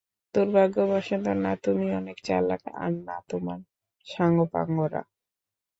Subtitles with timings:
[0.35, 3.59] দূর্ভাগ্যবশত, না তুমি অনেক চালাক, আর না তোমার
[4.07, 5.01] সাঙ্গ-পাঙ্গরা!